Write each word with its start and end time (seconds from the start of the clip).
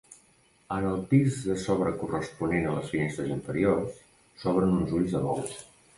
En 0.75 0.87
el 0.91 1.03
pis 1.11 1.35
de 1.49 1.57
sobre 1.65 1.91
corresponent 1.99 2.65
a 2.69 2.73
les 2.79 2.89
finestres 2.95 3.31
inferiors, 3.35 4.01
s'obren 4.45 4.77
uns 4.79 4.97
ulls 5.03 5.15
de 5.19 5.23
bou. 5.29 5.45